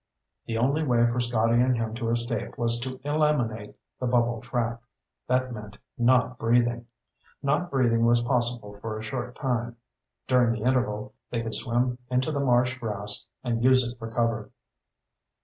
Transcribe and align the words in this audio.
The 0.47 0.57
only 0.57 0.81
way 0.83 1.05
for 1.05 1.19
Scotty 1.21 1.61
and 1.61 1.77
him 1.77 1.93
to 1.93 2.09
escape 2.09 2.57
was 2.57 2.79
to 2.79 2.99
eliminate 3.03 3.75
the 3.99 4.07
bubble 4.07 4.41
track. 4.41 4.79
That 5.27 5.53
meant 5.53 5.77
not 5.95 6.39
breathing. 6.39 6.87
Not 7.43 7.69
breathing 7.69 8.03
was 8.03 8.23
possible 8.23 8.79
for 8.79 8.97
a 8.97 9.03
short 9.03 9.35
time. 9.35 9.75
During 10.27 10.53
the 10.53 10.67
interval, 10.67 11.13
they 11.29 11.43
could 11.43 11.53
swim 11.53 11.99
into 12.09 12.31
the 12.31 12.39
marsh 12.39 12.79
grass 12.79 13.27
and 13.43 13.63
use 13.63 13.83
it 13.85 13.99
for 13.99 14.09
cover. 14.09 14.49